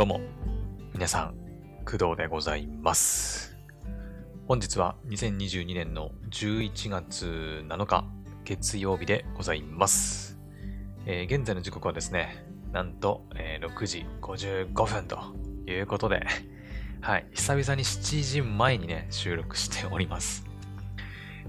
[0.00, 0.18] どうも、
[0.94, 1.34] 皆さん、
[1.84, 3.54] 工藤でございます。
[4.48, 8.06] 本日は2022年の11月7日、
[8.46, 10.38] 月曜日でございます。
[11.04, 15.18] えー現在の時刻はですね、なんと、えー6時55分と
[15.70, 16.26] いうことで、
[17.02, 20.46] はい、久々に7時前にね、収録しております。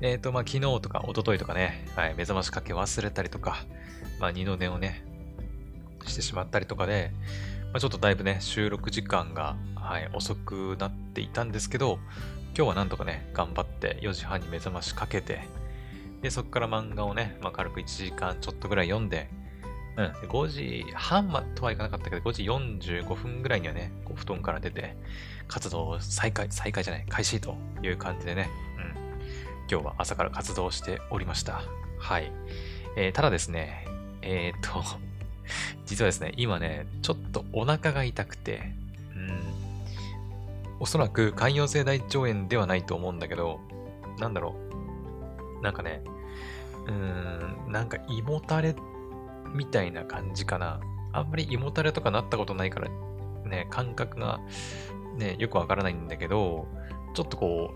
[0.02, 3.64] えっ、と、まあ、昨日とか一昨日とかね、はい、目覚ましかけ忘れたりとか、
[4.20, 5.06] まあ、二の寝をね、
[6.06, 7.14] してしまったりとかで、
[7.72, 12.00] まあ、ちょっとだいぶね、収録時間が、はい、遅くなっていたんですけど、
[12.54, 15.40] 今日はなんとかね、頑張って4時半に目覚ましかけて、
[16.22, 19.30] で、そこから漫画をね、まあ、軽く1時間ちょっとぐらい読んで、
[19.96, 24.98] うん、5時半まとはいかなかったけど、5時45分ぐらいにはね、こう布団から出て、
[25.48, 31.62] 活動再開、再開じゃない、開始という感じでね、うん、今日は朝から活動しておりました。
[32.00, 32.34] はい。
[32.98, 33.88] えーただですね、
[34.22, 34.84] えーと、
[35.92, 38.62] 実はですね、今ね、ちょっとお腹が痛くて、
[39.14, 39.42] うん、
[40.80, 43.60] おそらく潰瘍性大腸炎ではないと思うんだけど、
[44.18, 44.56] なんだろ
[45.60, 45.62] う。
[45.62, 46.02] なんかね、
[46.86, 48.74] うーん、なんか胃もたれ
[49.54, 50.80] みたいな感じかな。
[51.12, 52.88] あんまり胃もたれとかなったことないから、
[53.44, 54.40] ね、感覚が
[55.18, 56.70] ね、よくわからないんだけど、
[57.14, 57.74] ちょっとこ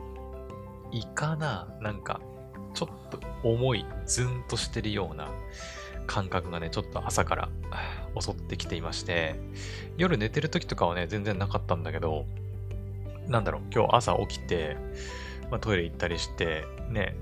[0.90, 2.22] う、胃かななんか、
[2.74, 5.28] ちょっと重い、ズンとしてるような
[6.06, 7.50] 感覚がね、ちょっと朝から
[8.20, 9.36] 襲ってきていまして、
[9.98, 12.26] 夜寝てる時とかはね、全然なかったんだけど、
[13.28, 14.78] なんだろう、今日朝起きて、
[15.52, 17.16] まあ、トイレ行ったりして、ね、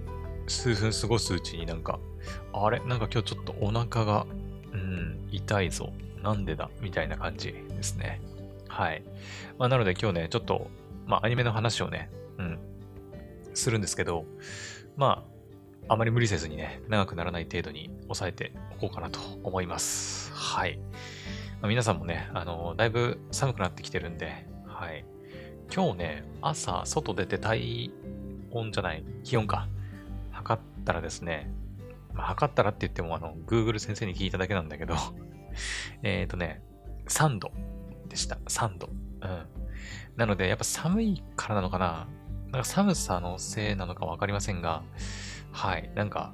[0.47, 1.99] 数分過ごすうちになんか、
[2.53, 2.79] あれ？
[2.79, 4.25] なんか今日ちょっとお腹が、
[4.71, 5.91] うん、痛いぞ。
[6.21, 6.69] なんでだ？
[6.81, 8.21] みたいな感じですね。
[8.69, 9.03] はい。
[9.57, 10.69] まあ、なので今日ね、ちょっと、
[11.05, 12.59] まあ、アニメの話をね、うん、
[13.53, 14.25] するんですけど、
[14.95, 15.25] ま
[15.87, 20.33] あ、あまり無理せずにね、長くならない程度に抑えてこうかなと思います。
[20.33, 20.77] はい。
[21.61, 25.05] まあ、皆さんもね、あのだいぶ寒くなってきてるんで、はい。
[25.73, 27.91] 今日ね、朝、外出て体
[28.51, 29.69] 温じゃない、気温か、
[30.31, 31.49] 測ったらですね、
[32.13, 34.95] まあ、測ったらって言っても、あの、Google 先生に聞いただけなんだけど、
[36.03, 36.61] えっとね、
[37.07, 37.53] 3度
[38.09, 38.35] でした。
[38.47, 38.89] 3度。
[39.22, 39.45] うん。
[40.17, 42.07] なので、やっぱ寒いからなのかな
[42.51, 44.83] なんか寒さのせいなのかわかりませんが、
[45.53, 45.89] はい。
[45.95, 46.33] なんか、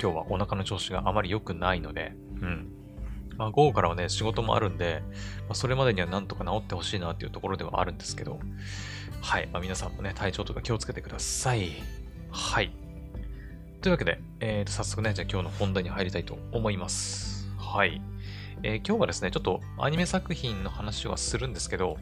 [0.00, 2.68] 今日はお腹の調子があまり良くないので、うん。
[3.36, 5.02] まあ、午後からはね、仕事もあるんで、
[5.40, 8.40] まあ、それまでにはなんとか治ってほしいなっていうところではあるんですけど、
[9.20, 9.48] はい。
[9.52, 11.70] まあ、皆さんもね、体調とか気をつけてください。
[12.30, 12.72] はい。
[13.80, 17.48] というわけで、えーと、早速ね、じゃあ今日の本題に入りたいと思います。
[17.58, 18.02] はい。
[18.62, 21.96] えー今日はですね、ちょっとアニメ作品の話はするんですけど、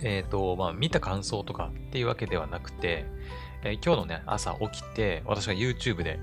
[0.00, 3.04] えっ、と、まあ、見た感想とかっていうわけではなくて、
[3.64, 6.18] えー今日のね、朝起きて、私が YouTube で、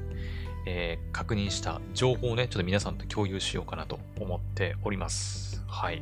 [0.66, 5.64] えー確認した情報をね、ちょっと皆さんと共有しようかなと思っております。
[5.68, 6.02] はい。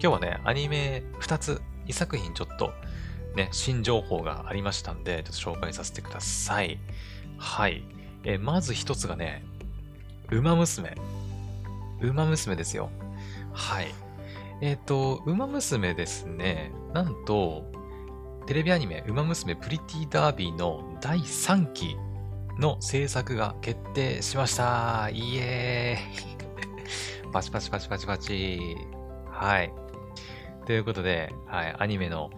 [0.00, 2.72] 日はね、アニメ2つ、2作品ちょっと
[3.36, 6.78] ね、新情報がありましたんで、ちょっと紹介させてください。
[7.38, 7.84] はい。
[8.24, 9.44] えーまず一つがね、
[10.30, 10.96] ウマ娘。
[12.00, 12.90] ウマ娘ですよ。
[13.52, 13.94] はい。
[14.60, 17.70] えっ、と、ウマ娘ですね、なんと、
[18.46, 21.96] テレビアニメ、ウマ娘プリティダービーの第3期
[22.58, 25.08] の制作が決定しました。
[25.12, 28.76] イエーイ パチパチパチパチパチ。
[29.30, 29.72] はい。
[30.66, 32.30] ということで、はい、アニメの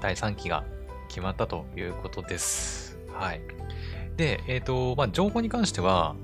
[0.00, 0.64] 第3期が
[1.08, 2.98] 決まったということです。
[3.12, 3.40] はい。
[4.16, 6.16] で、えっ、と、まあ、情報に関しては、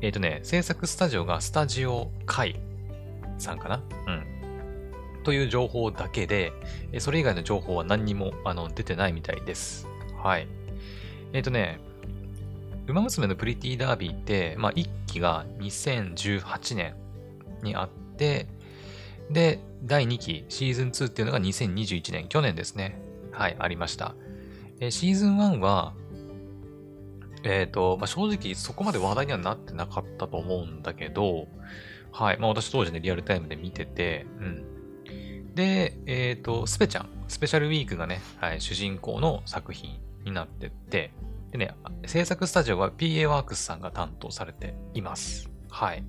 [0.00, 2.60] えっ、とね、制作スタジオがスタジオ会
[3.38, 3.82] さんかな？
[4.06, 5.22] うん。
[5.24, 6.52] という情報だけで、
[6.98, 9.88] それ以外の情報は何にもあの出てないみたいです。
[10.22, 10.48] はい。
[11.32, 11.80] えっ、とね、
[12.86, 16.94] ウマ娘のプリティダービーって、まあ、1期が2018年
[17.62, 18.48] にあって、
[19.30, 23.00] で、第2期、シーズン2っていうのが2021年、去年ですね。
[23.30, 24.14] はい、ありました。
[24.80, 25.94] えーシーズン1は、
[27.44, 31.46] えっ、と、まあ、正直そこまで話題にはなってなかったと思うんだけど、
[32.12, 35.54] はい、まあ私当時ね、リアルタイムで見てて、うん。
[35.54, 41.12] で、えっ、と、スペちゃん、スペシャルウィークがね、はい、主人公の作品になってて、
[41.52, 41.74] でね、
[42.06, 45.50] 制作スタジオは PA ワークスさんが担当されています。
[45.68, 46.02] はい。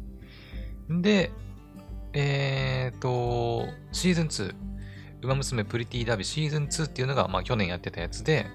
[0.89, 1.31] で、
[2.13, 4.55] えっ、と、シーズン2、
[5.23, 8.45] ウマ娘プリティダービーシーズン2っていうのが、まあ去年やってたやつで、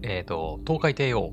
[0.00, 1.32] えっ、と、東海帝王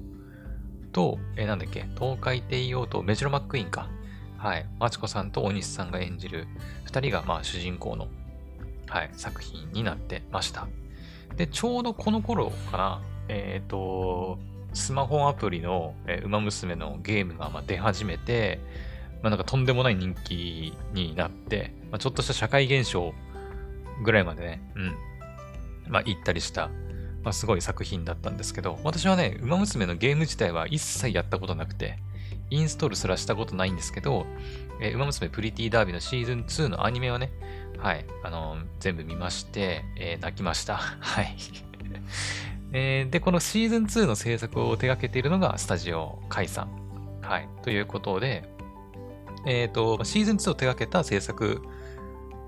[0.91, 3.89] と、えーなんだっけ、東海帝王とメジロマックイーンか。
[4.37, 4.67] はい。
[4.79, 6.47] マチコさんと大西さんが演じる
[6.83, 8.09] 二人が、まあ主人公の、
[8.87, 10.67] はい、作品になってました。
[11.37, 14.39] で、ちょうどこの頃かな、えっ、と、
[14.73, 18.59] スマホアプリの、えー、ウマ娘のゲームがまあ出始めて、
[19.21, 23.13] まあなんかとんでもない人気になって、まあ、ちょっとした社会現象
[24.03, 24.95] ぐらいまでね、うん。
[25.91, 26.69] まあ、行ったりした、
[27.23, 31.99] まあ、すごい作品だったんですけど、私はね、馬娘のゲーム自体は一切やったことなくて、
[32.49, 34.25] インストールすらしたことないんですけど、
[34.81, 37.31] えー、馬娘プリティダービーのシーズン2のアニメはね、
[37.77, 40.77] はい、あのー、全部見まして、えー、泣きました。
[40.77, 41.35] はい。
[42.73, 46.69] えー、で、このシーズン2の制作を手掛けているのがスタジオカイさん。
[47.21, 47.49] はい。
[47.63, 48.43] ということで、
[49.45, 51.61] えっ、ー、と、シーズン2を手掛けた制作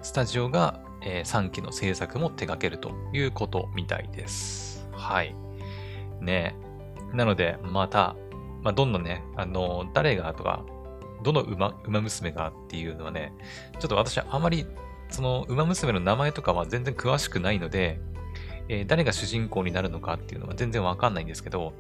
[0.02, 4.88] スタジオが、えー、3期の制作も手掛けるということみたいです。
[4.94, 5.36] はい。
[6.22, 6.56] ね
[7.14, 8.16] なので、また、
[8.62, 10.64] まあ、どんどんね、あの、誰がとか、
[11.24, 13.34] どの馬、馬娘がっていうのはね、
[13.80, 14.66] ちょっと私はあまり、
[15.10, 18.00] その、馬娘の名前とかは全然詳しくないので、
[18.70, 21.74] えー、誰が主人公になるのかっていうのは全然わかんないんですけど、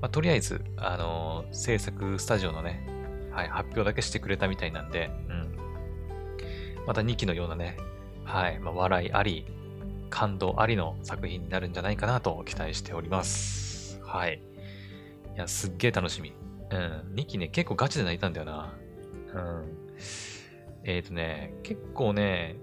[0.00, 2.86] まあ、とりあえず、あのー、制作スタジオのね、
[3.30, 5.56] はい、発表だけしてくれたみたいなんで、うん。
[6.86, 7.76] また2期のようなね、
[8.24, 9.46] はい、まあ、笑いあり、
[10.08, 14.00] 感動ありの作品になるんじゃないかなと期待しております。
[14.02, 14.42] はい。
[15.34, 16.32] いや、すっげえ楽しみ。
[16.70, 17.14] うん。
[17.14, 18.72] 2期ね、結構ガチで泣いたんだよな。
[19.34, 19.80] うん。
[20.84, 22.56] えっ、ー、とね、結構ね、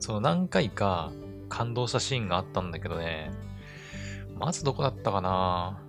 [0.00, 1.12] その何回か、
[1.48, 3.30] 感動したシーンがあったんだけどね。
[4.38, 5.82] まずどこだったかな。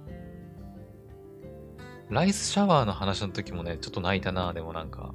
[2.10, 5.14] ライスシャワーの話の時もね、ちょっと泣いたな、でもなんか。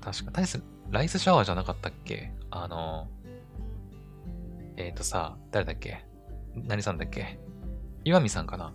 [0.00, 2.32] 確か、ライス、ライスシャワーじゃなかったっけ？
[2.50, 3.08] あの、
[4.76, 6.04] えっ、ー、とさ、誰だっけ？
[6.54, 7.40] 何さんだっけ？
[8.04, 8.72] 岩見さんかな。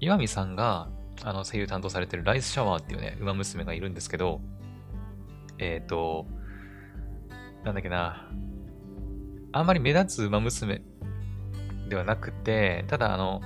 [0.00, 0.88] 岩見さんが、
[1.24, 4.40] あの、声優担当されてるライスシャワーっていうね、馬娘がいるんですけど、
[5.58, 6.26] えっ、ー、と、
[7.64, 8.30] なんだっけな、
[9.52, 10.82] あんまり目立つ馬娘
[11.88, 13.42] ではなくて、ただあの、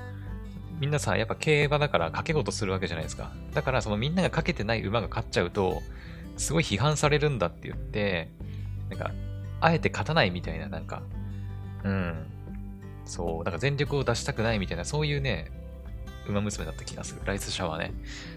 [0.81, 3.33] みんなさ、やっぱ競馬だから掛け事するわけじゃないですか。
[3.55, 5.83] だからそのみんながかけてない馬が勝っちゃうと、
[6.37, 8.31] すごい批判されるんだって言って、
[8.91, 9.11] なんか、
[9.61, 11.03] あえて勝たないみたいな、なんか、
[11.83, 12.27] うん。
[13.05, 15.51] そう、なんか全力を出したくないみたいな、そういうね、
[16.29, 17.23] 馬娘だった気がする。
[17.25, 17.93] ライスシャワーね。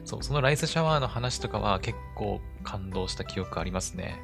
[0.05, 4.19] そう、そのライスシャワーの話とかは結構感動した記憶ありますね。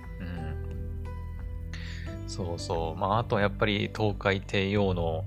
[2.28, 3.00] そうそう。
[3.00, 5.26] まあ、あとはやっぱり東海帝王の、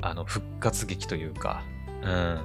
[0.00, 1.62] あの、復活劇というか、
[2.02, 2.40] うん。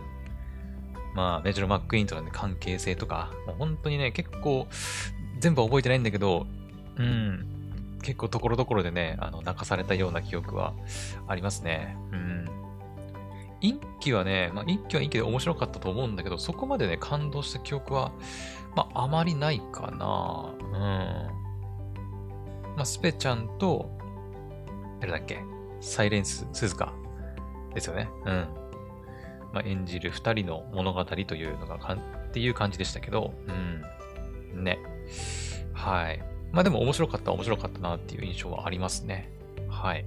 [1.16, 4.68] まあ、メジロ・マックイーンとの、ね、関係性とか、もう本当にね、結構、
[5.40, 6.46] 全部覚えてないんだけど、
[6.98, 7.46] うん。
[8.04, 10.74] 結構ところどころでね、あの、泣かされたような記憶は
[11.28, 11.98] ありますね。
[12.12, 12.50] うん。
[13.60, 18.12] 一期はね、まあ、一期は一期で面白かったと思うんだけど、そこまでね、感動した記憶は、
[18.76, 20.54] まあ、あまりないかな。
[20.60, 21.47] うん。
[22.78, 23.90] まあ、スペちゃんと、
[25.02, 25.40] 誰だっけ？
[25.82, 26.94] サイレンス鈴鹿
[27.74, 28.08] ですよね。
[28.26, 28.48] うん。
[29.52, 32.02] まあ、演じる二人の物語というのがかん、っ
[32.32, 33.34] ていう感じでしたけど、
[34.54, 34.64] うん。
[34.64, 34.78] ね。
[35.74, 36.24] はい。
[36.52, 39.32] まあでも面白かった面白かったなっていう印象はありますね。
[39.70, 40.06] はい。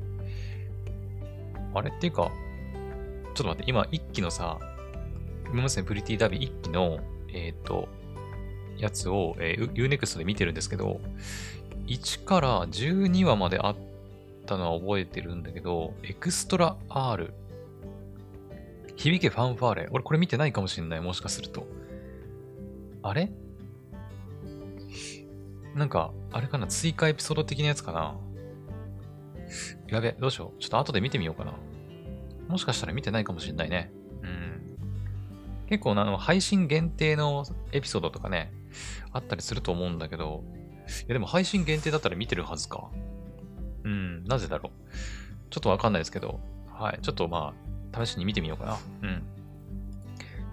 [1.75, 1.91] あれ？
[1.91, 4.59] っていうか、ちょっと待って、今一期のさ、
[5.53, 7.01] 今までプリティダビー一期の、
[7.33, 7.89] えっ、ー、と、
[8.77, 11.01] やつを、えー、Unext で見てるんですけど、
[11.91, 13.77] 1から12話まであっ
[14.47, 17.35] たのは覚えてるんだけど、エクストラ R。
[18.95, 19.89] 響けファンファーレ。
[19.91, 21.01] 俺これ見てないかもしんない。
[21.01, 21.67] もしかすると。
[23.03, 23.33] あれ？
[25.75, 26.69] なんか、あれかな？
[26.69, 28.15] 追加エピソード的なやつかな？
[29.89, 30.61] やべ、どうしよう。
[30.61, 31.55] ちょっと後で見てみようかな。
[32.47, 33.91] もしかしたら見てないかもしんないね。
[34.23, 34.77] うん。
[35.69, 38.53] 結構あの、配信限定のエピソードとかね、
[39.13, 40.45] あったりすると思うんだけど、
[41.03, 42.91] いやでも配信限定だったら見てるはずか。
[43.85, 44.91] うん、なぜだろう。
[45.51, 46.99] ちょっとわかんないですけど、はい。
[47.03, 47.55] ちょっとま
[47.93, 48.79] あ、試しに見てみようかな。
[49.03, 49.23] うん。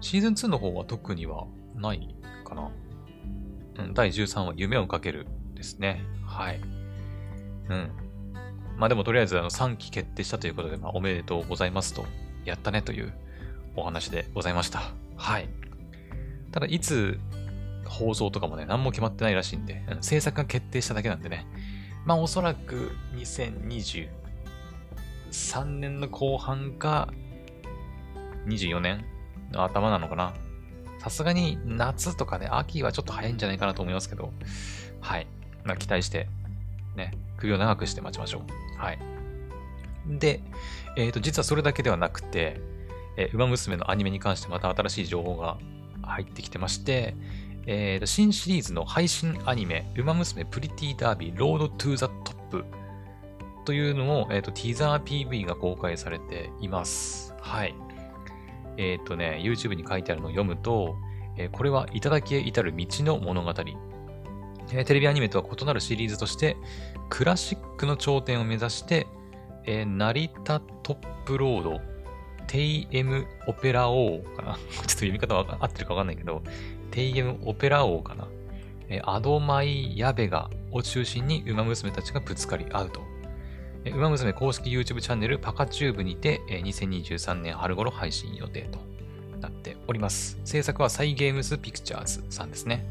[0.00, 2.14] シーズン2の方は特にはない
[2.44, 2.70] かな。
[3.78, 6.02] うん、第13話、夢をかけるですね。
[6.24, 6.60] はい。
[7.68, 7.90] うん。
[8.76, 12.04] まあでもとりあえずあの3期決定したということで、まあおめでとうございますと、
[12.44, 13.12] やったねという
[13.76, 14.82] お話でございました。
[15.16, 15.48] はい。
[16.52, 17.18] ただ、いつ
[17.88, 21.46] 放送とかもね、何も決まってないらしいんで、制作が決定しただけなんでね。
[22.04, 24.08] まあおそらく2023
[25.64, 27.08] 年の後半か、
[28.46, 29.04] 24年
[29.52, 30.34] の頭なのかな。
[31.00, 34.32] さすがに夏とかね、秋はちょっと早いんじゃないかなと思いますけど、
[35.00, 35.26] はい。
[35.64, 36.28] まあ期待して、
[36.96, 38.80] ね、首を長くして待ちましょう。
[38.80, 38.98] はい。
[40.08, 40.40] で、
[40.96, 42.60] えっ、ー、と、実はそれだけではなくて、
[43.16, 45.58] えー、ウマ娘のアニメに関してまた新しい情報が
[46.02, 47.14] 入ってきてまして、
[47.70, 52.64] えー、新シリーズの配信アニメ、ウマ娘プリティーダービー road to the top
[53.66, 57.34] というのも、えーと、ティザー PV が公開されています。
[57.42, 57.74] はい。
[58.78, 60.96] えっ、ー、とね、YouTube に書いてあるのを読むと、
[61.36, 63.50] えー、これは頂へ至る道の物語。
[63.50, 66.56] えー、テレビアニメとは異なるシリーズとして、
[67.10, 69.06] クラシックの頂点を目指して、
[69.66, 71.80] えー、成田トップロード、
[72.46, 76.42] テイエムオペラ王かな ちょっと読み方は合ってるかわかんないけど、
[76.90, 78.28] テイエムオペラ王かな？
[78.88, 83.02] えー、アドマイヤベガを中心に馬娘たちがぶつかり合うと。
[83.84, 88.78] えー、馬娘公式 YouTube チャンネルパカチューブにて、えー、2023年春頃配信予定と
[89.40, 90.38] なっております。
[90.44, 92.86] 制作はサイゲームスピクチャーズさんですね。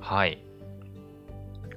[0.00, 0.42] はい。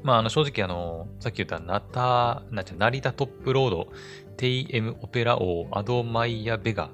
[0.03, 3.88] まあ、あの、正直あの、さっき言ったナタ、なちゃ、成田トップロード、
[4.36, 6.89] テイエムオペラ王、アドマイヤベガ、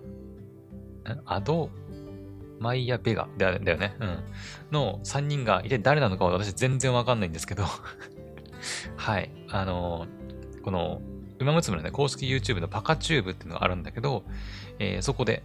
[1.25, 1.71] アド
[2.59, 3.95] マイヤベガだよね。
[3.99, 4.23] うん。
[4.71, 7.63] の3人が一体誰なのかは私全然わかんないんですけど
[8.95, 9.31] はい。
[9.49, 11.01] あのー、この、
[11.39, 14.25] 馬娘のね、公式 YouTube のパカチューブっていうのがあるんだけど、
[14.77, 15.43] えー、そこで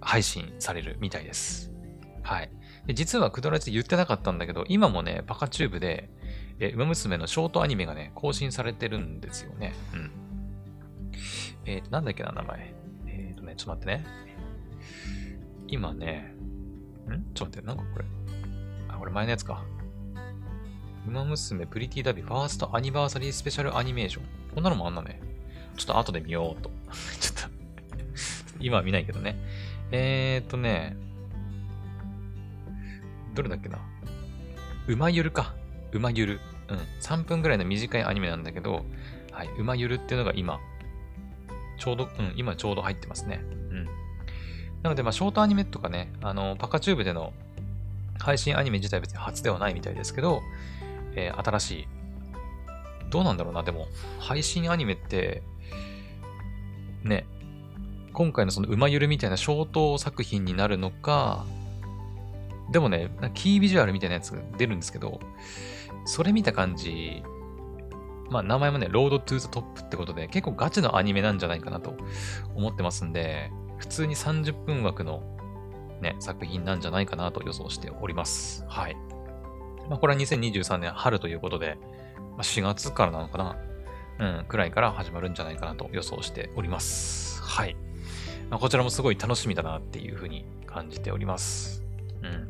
[0.00, 1.72] 配信されるみたいです。
[2.22, 2.50] はい。
[2.86, 6.10] で実はクドラジで言ってなかったんだけど、今もね、パカチューブで、
[6.58, 9.74] えー、ウマ娘のショートアニメがね、更新されてるんですよね。
[9.94, 10.10] うん。
[11.64, 12.74] えっ、ー、と、なんだっけな、名前。
[13.06, 14.31] えっ、ー、とね、ちょっと待ってね。
[15.72, 16.34] 今ね、
[17.08, 17.34] ん？
[17.34, 18.04] ちょっと待って、なんかこれ。
[18.88, 19.64] あ、これ前のやつか。
[21.08, 24.24] ウマ娘プリティーダービー first anniversary special animation。
[24.54, 25.18] こんなのもあんなね。
[25.78, 26.70] ちょっと後で見ようと。
[27.18, 27.48] ちょっと
[28.60, 29.36] 今は見ないけどね。
[29.92, 30.94] えーっとね、
[33.34, 33.78] どれだっけな。
[34.86, 35.54] 馬ゆるか。
[35.92, 36.40] 馬ゆる。
[36.68, 36.78] うん。
[37.00, 38.84] 3分ぐらいの短いアニメなんだけど、
[39.32, 39.48] はい。
[39.56, 40.60] 馬ゆるっていうのが今、
[41.78, 43.42] ちょうど、うん、今ちょうど入ってますね。
[44.82, 47.32] なので、まあ、ショートアニメとかね、あの、パカチューブでの
[48.18, 50.42] 配信アニメ自体別に初ではないみたいですけど、
[51.14, 51.88] えー、新しい、
[53.10, 53.86] どうなんだろうな、でも、
[54.18, 55.42] 配信アニメって、
[57.04, 57.26] ね、
[58.12, 61.44] 今回のそのうまゆるみたいなショート作品になるのか、
[62.70, 65.20] でもね、キービジュアルみたいなやつが出るんですけど、
[66.04, 67.22] それ見た感じ、
[68.30, 71.94] まあ名前もね、 road to the top ってことで、結構ガチのアニメなんじゃないかなと
[72.54, 73.50] 思ってますんで、
[73.82, 75.24] 普通に30分枠の
[76.00, 78.64] ね、作品なんじゃないかなと予想しております。
[78.68, 78.96] はい。
[79.90, 81.78] まあこれは2023年春ということで、
[82.16, 83.56] まあ、4月からなのかな
[84.20, 87.42] うん、くらいから始まるんじゃないかなと予想しております。
[87.42, 87.74] はい。
[88.50, 91.82] まあ、こちらもすごい楽しみだなっていうふうに感じております。
[92.22, 92.48] うん。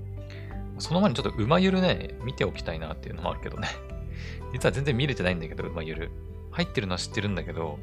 [0.79, 3.69] その前にちょっと馬ゆるね、見ておきたいなっていうのもあるけどね。
[4.53, 6.11] 実は全然見れてないんだけど、馬ゆる。
[6.51, 7.79] 入ってるのは知ってるんだけど、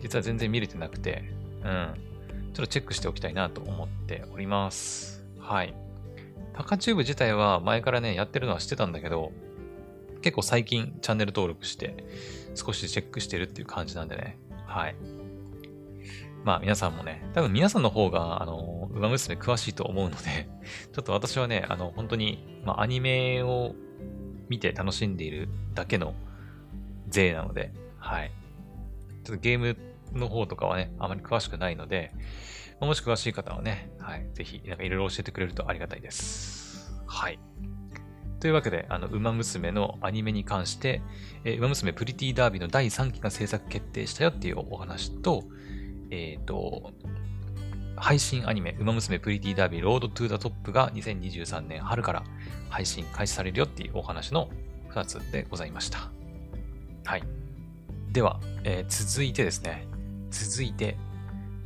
[0.00, 1.24] 実は全然見れてなくて、
[1.64, 2.13] うん。
[2.54, 5.24] ちょっとチェックしておきたいなと思っております。
[5.40, 5.74] はい。
[6.52, 9.32] パカチューブ自体は前からね、やってるのは知ってたんだけど、
[10.22, 12.04] 結構最近チャンネル登録して、
[12.54, 14.38] 少しチェックしてるっていう感じなんでね。
[14.66, 14.94] はい。
[16.44, 20.48] まあ皆さんもね、多分皆さんの方が、あの、馬娘詳しいと思うので
[20.92, 23.74] ちょっと私はね、あの、本当に、まあアニメを
[24.48, 26.14] 見て楽しんでいるだけの
[27.08, 28.30] 税なので、はい。
[29.24, 29.76] ちょっとゲーム
[30.14, 32.12] の方とかはね、あまり詳しくないので、
[32.80, 36.92] もし詳しい方はね、はい、ぜひ、なんかいろいろ教えてくれるとありがたいです。
[37.06, 37.38] はい。
[38.40, 41.00] というわけで、あの、ウマ娘のアニメに関して、
[41.44, 45.44] えー、ウマ娘プリティーダービーの第3期が制作決定したよっていうお話と、
[46.10, 46.92] えっ、ー、と、
[47.96, 52.24] 配信アニメ、ウマ娘プリティーダービー road to the top が2023年春から
[52.68, 54.50] 配信開始されるよっていうお話の
[54.90, 56.10] 2つでございました。
[57.04, 57.22] はい。
[58.12, 59.86] では、えー、続いてですね、
[60.34, 60.96] 続いて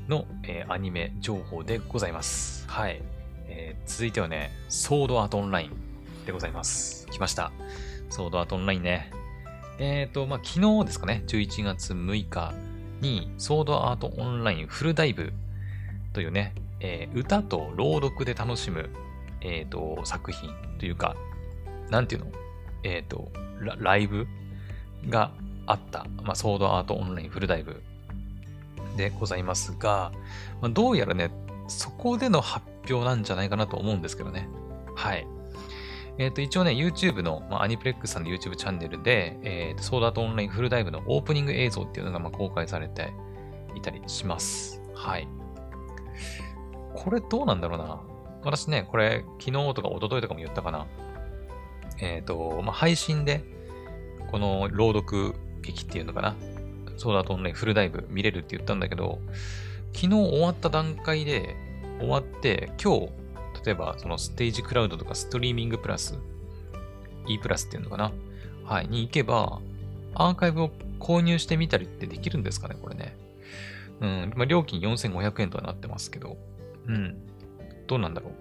[0.08, 2.68] の、えー、アニメ情報でございます。
[2.68, 3.00] はい。
[3.46, 5.72] えー、続いてはね、ソードアートオンライン
[6.26, 7.06] でございます。
[7.06, 7.50] 来ました。
[8.10, 9.10] ソードアートオンラインね。
[9.78, 12.52] えっ、ー、と、まあ、昨日ですかね、11月6日
[13.00, 15.32] に、ソードアートオンラインフルダイブ
[16.12, 18.90] というね、えー、歌と朗読で楽しむ、
[19.40, 21.16] えっ、ー、と、作品というか、
[21.88, 22.26] なんていうの？
[22.84, 24.26] えっ、とラ、ライブ
[25.08, 25.32] が
[25.64, 27.82] あった、まあ、ソードアートオンラインフルダイブ
[28.98, 30.12] でございますが、
[30.60, 31.30] まあ、どうやらね、
[31.68, 34.48] そこでの発表なんじゃないかなと思うんですけどね。
[34.94, 35.26] はい。
[36.18, 43.12] えっ、ー、と、一応ね、YouTube の、まあ、アニプレックスさんの YouTube チャンネルで、えー、ソーダートオンラインフルダイブのオープニング映像っていうのが、まあ、公開されて
[43.76, 44.82] いたりします。
[44.94, 45.28] はい。
[46.94, 48.00] これどうなんだろうな。
[48.42, 50.86] 私ね、これ、昨日とか一昨日とかも言ったかな。
[52.00, 53.44] えっ、ー、と、まあ、配信で、
[54.32, 56.34] この朗読劇っていうのかな。
[56.98, 59.20] ソーダートオンラインフルダイブ見れるって言ったんだけど、
[59.94, 61.56] 昨日終わった段階で、
[61.98, 63.08] 終わって、今日、
[63.64, 66.18] 例えばそのステージクラウドとかストリーミングプラス、
[67.26, 68.12] E プラスっていうのかな？
[68.64, 69.60] はい、に行けば、
[70.14, 73.16] アーカイブを購入してみたりってできるんですかね、これね。
[74.00, 76.36] うん、まあ、料金4500円とはなってますけど、
[76.86, 77.16] うん、
[77.86, 78.32] どうなんだろう。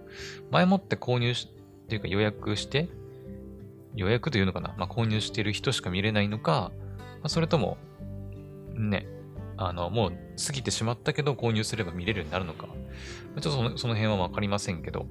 [0.51, 2.89] 前もって購入し、っていうか予約して、
[3.95, 4.75] 予約というのかな？
[4.77, 7.77] まあ、購入してる人しか見れないのか、まあ、それとも、
[8.77, 9.07] ね、
[9.57, 10.11] あの、もう
[10.45, 15.07] 過ぎてしまったけど購入すれば見れるようになるのか、ちょっとそのその辺はわかりませんけど、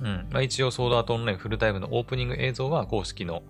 [0.00, 0.28] うん。
[0.30, 3.42] まあ、一応、ソードアートオンラインフルタイムのオープニング映像は公式の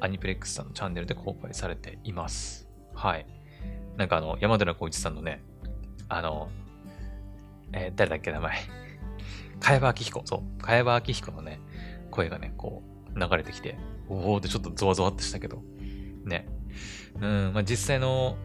[0.00, 2.68] アニプレックスさんのチャンネルで公開されています。
[2.94, 3.26] はい。
[3.96, 5.42] なんかあの、山寺宏一さんのね、
[6.08, 6.50] あの、
[7.72, 8.58] えー、誰だっけ名前。
[9.60, 10.22] 茅場明彦。
[10.24, 10.62] そう。
[10.62, 11.60] 茅場明彦のね、
[12.10, 12.82] 声がね、こ
[13.14, 13.76] う、流れてきて、
[14.08, 15.62] おおってちょっとゾワゾワってしたけど、
[16.24, 16.46] ね。
[17.20, 18.36] うん、まあ、実際の、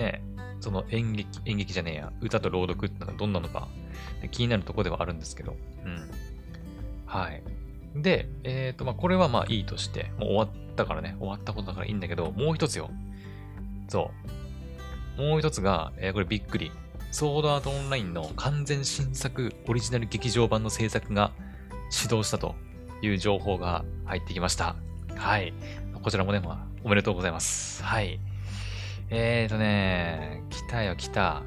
[0.00, 0.22] ね、
[0.60, 3.68] その演劇、演劇じゃねえや、歌と朗読ってのがどんなのか、
[4.30, 6.10] 気になるとこではあるんですけど、うん。
[7.06, 7.42] はい。
[7.94, 12.90] で、えっ、ー、と、まあ、これはまあいいとして、もう終わったからね、終わったことだからいいんだけど、もう一つよ。
[13.88, 14.10] そ
[15.18, 15.22] う。
[15.22, 16.72] もう一つが、えー、これびっくり。
[17.12, 21.32] ソードアートオンラインの完全新作オリジナル劇場版の制作が
[21.90, 22.54] 始動したと
[23.02, 24.76] いう情報が入ってきました。
[25.16, 25.52] はい。
[26.02, 27.82] こちらもね、まあ、おめでとうございます。
[27.82, 28.20] はい。
[29.12, 31.42] えーとね、来たよ来た。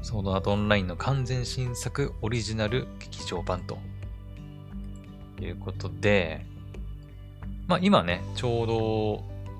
[0.00, 3.76] ソードアートオンラインの完全新作オリジナル劇場版と
[5.42, 6.46] いうことで、
[7.66, 8.74] まあ今ね、ちょうど、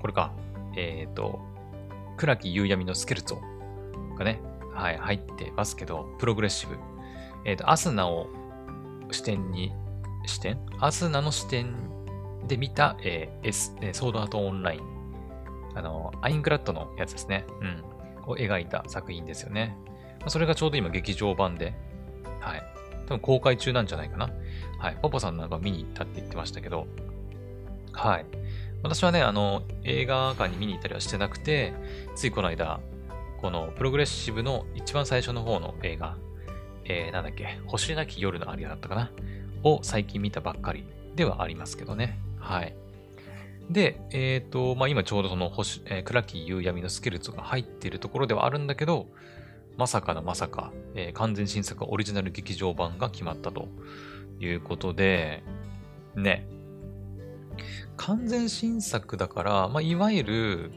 [0.01, 0.31] これか、
[0.75, 1.39] えっ、ー、と、
[2.17, 4.41] 倉木夕闇のスケルツォがね、
[4.73, 6.75] はい、入ってますけど、プログレッシブ。
[7.45, 8.29] えっ、ー、と、アスナを
[9.11, 9.71] 視点に、
[10.25, 10.57] 視点？
[10.79, 11.75] アスナの視点
[12.47, 14.94] で見た、えー、S、ソードアートオンライン。
[15.75, 17.45] あの、アインクラッドのやつですね。
[17.61, 17.83] うん。
[18.27, 19.77] を描いた作品ですよね。
[20.27, 21.75] それがちょうど今劇場版で、
[22.39, 22.63] はい。
[23.05, 24.31] 多分公開中なんじゃないかな。
[24.79, 24.97] はい。
[25.01, 26.87] パパさんなんか見に行ったって言ってましたけど、
[27.91, 28.25] はい。
[28.81, 31.73] 私はね、あの、映画館に見に行ったりはしてなくて、
[32.15, 32.79] ついこの間、
[33.41, 36.17] このプログレッシブの一番最初の方の映画、
[36.85, 39.11] えー、なんだっけ、星なき夜のアリアだったかな？
[39.63, 42.19] を最近見たばっかりではありますけどね。
[42.39, 42.75] はい。
[43.69, 49.07] で、えっ、ー、と、まあ、今ちょうどその星、えー、クラキ夕闇のスケルツが入っているところではあるんだけど、
[49.77, 53.67] まさかのまさか、えー、完全新作オリジナル劇場版が決まったと
[54.39, 55.43] いうことで、
[56.15, 56.47] ね。
[57.97, 60.71] 完全新作だから、まあ、いわゆる、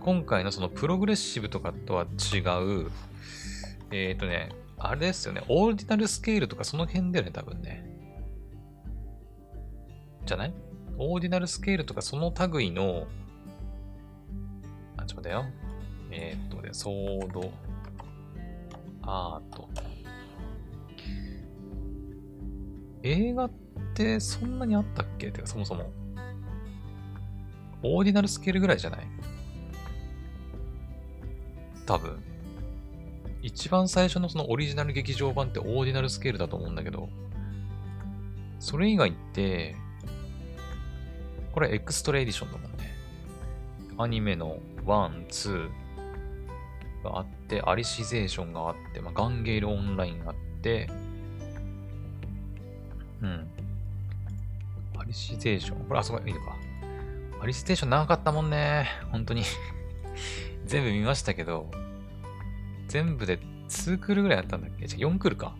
[0.00, 2.90] 今回のそのプログレッシブとかとは違う、
[3.90, 7.86] えっ、ー、とね、あれですよね、オーディナルスケールとかその辺だよね、多分ね。
[10.24, 10.54] じゃない？
[10.98, 13.06] オーディナルスケールとかその類の、
[14.96, 15.44] あ、ちょっと待ってよ。
[16.10, 17.52] えー、っとね、ソード、
[19.02, 19.68] アート。
[23.02, 23.50] 映画っ
[23.94, 25.28] てそんなにあったっけ？
[25.28, 25.90] ってか、そもそも。
[27.82, 29.06] オーディナルスケールぐらいじゃない？
[31.84, 32.22] 多分。
[33.42, 37.08] 一番最初のそのオリジナル劇場版ってオーディナルスケールだと思うんだけど、
[38.60, 39.74] それ以外って、
[41.52, 42.94] これ extra edition だもんね。
[43.98, 45.70] アニメの1、2
[47.04, 50.88] があって、アリシゼーションがあって、まあ、ガンゲールオンラインがあって、
[53.20, 53.46] うん。
[54.98, 55.84] アリシゼーション。
[55.86, 56.56] これ、あそこいいのか。
[57.40, 58.88] アリシゼーション長かったもんね。
[59.10, 59.42] 本当に
[60.64, 61.70] 全部見ましたけど、
[62.88, 63.38] 全部で
[63.68, 65.54] 2クールぐらいだったんだっけ？4クールか。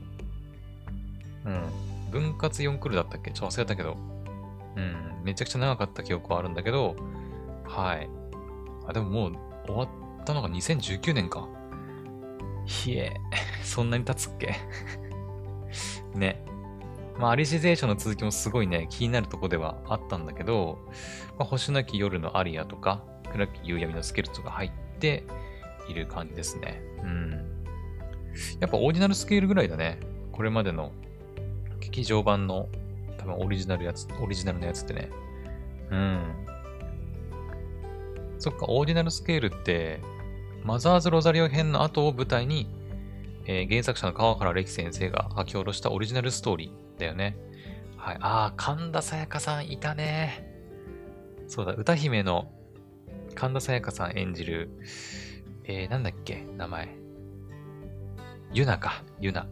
[1.45, 2.11] うん。
[2.11, 3.31] 分割4クールだったっけ？
[3.31, 3.97] ちょっと忘れたけど。
[4.77, 5.25] うん。
[5.25, 6.97] めちゃくちゃ長かった記憶はあるんだけど、
[7.65, 8.09] はい。
[8.87, 9.33] あ、でももう
[9.67, 11.49] 終わったのが2019年か。
[12.65, 13.13] ひえ、
[13.63, 14.55] そんなに経つっけ？
[16.15, 16.45] ね。
[17.19, 20.79] まあ、アリシゼーションの続きもすごいね、気になるとこではあったんだけど、
[21.39, 25.25] まあ、星なき夜のアリアとか、暗き夕闇のスケルトが入って
[25.89, 26.83] いる感じですね。
[27.03, 27.31] うん。
[28.61, 30.01] やっぱオーディナルスケールぐらいだね。
[30.33, 30.93] これまでの
[31.81, 32.69] 劇場版の
[33.19, 35.11] 多分オリジナルやつ、オリジナルのやつってね。
[35.91, 36.47] うん。
[38.39, 40.01] そっか、オーディナルスケールって、
[40.65, 42.69] マザーズ・ロザリオ編の後を舞台に、
[43.47, 47.37] えー、原作者の川原歴先生が書き下ろしたオリジナルストーリーだよね。
[47.97, 48.17] はい。
[48.21, 50.49] ああ、神田沙也加さんいたね。
[51.49, 52.51] そうだ、歌姫の
[53.35, 54.71] 神田沙也加さん演じる、
[55.65, 56.97] えー、なんだっけ、名前。
[58.53, 59.47] ユナか、ユナ。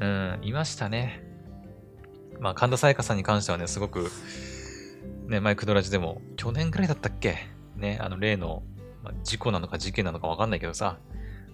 [0.00, 1.25] うん、いましたね。
[2.40, 4.10] まあ、神田沙也加さんに関してはね、すごく、
[5.28, 7.36] ね、マイクドラジでも、去年くらいだったっけ？
[7.76, 8.62] ね、あの、例の、
[9.02, 10.98] まあ、事故なのか事件なのかわかんないけどさ、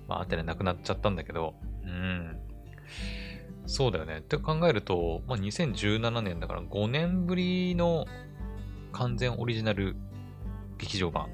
[0.08, 2.38] まあ、あてね、亡くなっちゃったんだけど、うん。
[3.66, 4.18] そうだよね。
[4.18, 8.06] って考えると、まあ、2017年だから5年ぶりの
[8.92, 9.96] 完全オリジナル
[10.78, 11.28] 劇場版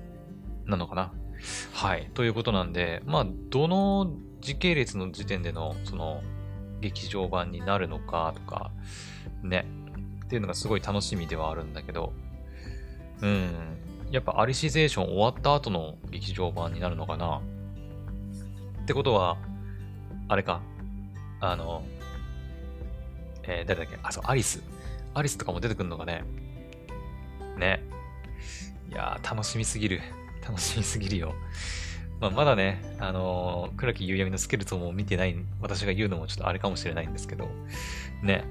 [0.66, 1.12] なのかな？
[1.72, 2.10] はい。
[2.14, 6.22] ということなんで、まあ、どの時系列の時点での、その、
[6.80, 8.70] 劇場版になるのかとか、
[9.42, 9.66] ね。
[10.24, 12.12] っていうのがすごい楽しみではあるんだけど、
[13.22, 13.50] うん。
[14.10, 17.42] やっぱアリシゼーション終わった後の劇場版になるのかな
[18.82, 19.36] ってことは、
[20.28, 20.60] あれか。
[21.40, 21.82] あの、
[23.44, 23.98] えー、誰だっけ？
[24.02, 24.62] あ、そう、アリス。
[25.14, 26.24] アリスとかも出てくるのかね。
[27.58, 27.82] ね。
[28.90, 30.00] いやー、楽しみすぎる。
[30.46, 31.34] 楽しみすぎるよ。
[32.20, 37.48] まあ、まだね、あのー、倉木夕闇のスケルトンも見てない、私が言うのもちょっとあれかもしれないんですけど、
[38.22, 38.44] ね、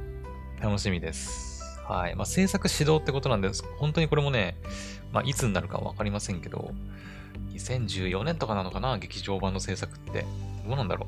[0.62, 1.82] 楽しみです。
[1.88, 2.16] はい。
[2.16, 3.64] まあ、制作指導ってことなんです。
[3.78, 4.58] 本当にこれもね、
[5.12, 6.72] まあ、いつになるかわかりませんけど、
[7.54, 10.26] 2014年とかなのかな劇場版の制作って。
[10.68, 11.08] どうなんだろ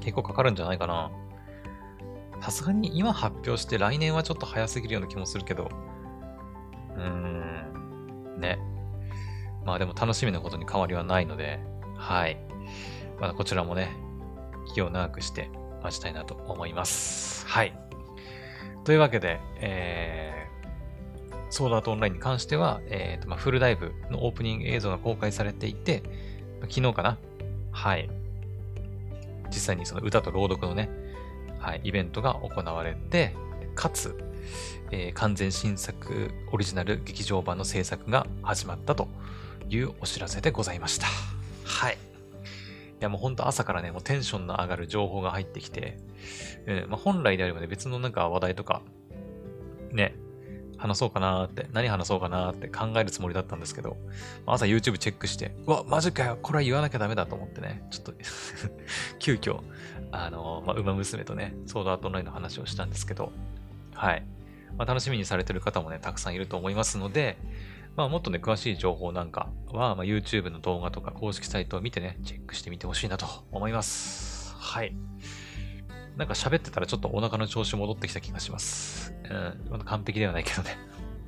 [0.00, 1.10] う結構かかるんじゃないかな
[2.40, 5.70] さすがに今発表して来年はちょっと早すぎるような気もするけど、
[6.96, 8.58] うーん、ね。
[9.64, 11.58] まあでも楽しみなことに変わりはないので、
[11.96, 12.38] はい。
[13.20, 13.90] まだこちらもね、
[14.72, 15.50] 気を長くして
[15.82, 17.46] 待ちたいなと思います。
[17.46, 17.87] はい。
[18.88, 26.02] というわけで、えー、ソードアートオンラインに関しては、えーとまあ、フルダイブのオープニング映像が公開されていて、
[26.62, 27.18] 昨日かな？
[27.70, 28.08] はい。
[29.48, 30.88] 実際にその歌と朗読のね、
[31.58, 33.34] はい、イベントが行われて、
[33.74, 34.16] かつ、
[34.90, 39.06] えー、完全新作オリジナル劇場版の制作が始まったと
[39.68, 41.08] いうお知らせでございました。
[41.66, 41.98] はい。
[43.00, 45.98] いやもうほんと朝からね、もうテンションの上がる情報が入ってきて、
[46.66, 48.82] えーまあ、本来であればね、別のなんか話題とか、
[49.92, 50.14] ね、
[50.78, 53.96] 話そうかなーって、何話そうかなーって考えるつもりだったんですけど、
[54.46, 58.12] 朝 YouTube チェックして、うわ、マジかよ、これは言わなきゃダメだと思ってね、ちょっと
[59.18, 59.60] 急遽、
[60.10, 63.32] あの、まあ、馬娘とね、ソードアートオンラインの話をしたんですけど、
[63.92, 64.24] はい。
[64.76, 67.36] まあ、楽しみにされてる方もね、たくさんいると思いますので、
[67.98, 74.54] まあ、もっとね、詳しい情報なんかは、まあ、YouTube の動画とか公式サイトを見てね、チェックしてみてほしいなと思います。
[74.56, 74.94] はい。
[76.16, 79.12] なんか喋ってたらちょっとお腹の調子戻ってきた気がします。
[79.28, 80.78] うん、まだ完璧ではないけどね。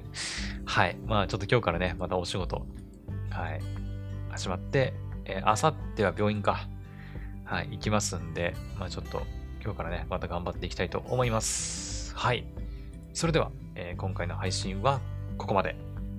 [0.65, 0.97] はい。
[1.07, 2.65] まあちょっと今日からね、またお仕事、
[3.31, 3.61] はい、
[4.31, 6.69] 始まって、えー、あさっては病院か。
[7.47, 9.27] はい、行きますんで、まあちょっと
[9.61, 12.15] 今日からね、また頑張っていきたいと思います。
[12.15, 12.45] はい。
[13.13, 15.01] それでは、えー、今回の配信は
[15.37, 15.90] ここまで。